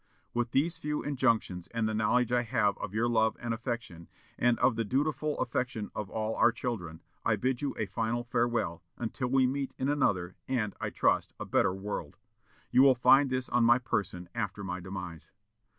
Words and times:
"With 0.33 0.49
these 0.49 0.79
few 0.79 1.03
injunctions 1.03 1.67
and 1.67 1.87
the 1.87 1.93
knowledge 1.93 2.31
I 2.31 2.41
have 2.41 2.75
of 2.79 2.91
your 2.95 3.07
love 3.07 3.37
and 3.39 3.53
affection, 3.53 4.07
and 4.35 4.57
of 4.57 4.75
the 4.75 4.83
dutiful 4.83 5.37
affection 5.37 5.91
of 5.93 6.09
all 6.09 6.35
our 6.37 6.51
children, 6.51 7.01
I 7.23 7.35
bid 7.35 7.61
you 7.61 7.75
a 7.77 7.85
final 7.85 8.23
farewell, 8.23 8.81
until 8.97 9.27
we 9.27 9.45
meet 9.45 9.75
in 9.77 9.89
another, 9.89 10.37
and, 10.47 10.73
I 10.81 10.89
trust, 10.89 11.33
a 11.39 11.45
better 11.45 11.71
world. 11.75 12.17
You 12.71 12.81
will 12.81 12.95
find 12.95 13.29
this 13.29 13.47
on 13.47 13.63
my 13.63 13.77
person 13.77 14.27
after 14.33 14.63
my 14.63 14.79
demise." 14.79 15.29